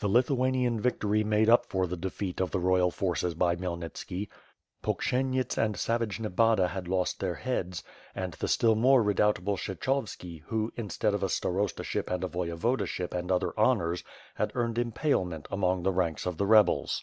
[0.00, 4.28] The Lithuanian victory made up for the defeat of the royal forces by Khmyel nitski.
[4.84, 7.82] Polksienjyts and savage Nebaba had lost their heads^
[8.14, 13.32] and the still more redoubtable Kshechovski who, instead of a Starostship and a Voyevodaship and
[13.32, 14.04] other honors,
[14.34, 17.02] had earned impalement among the ranks of the rebels.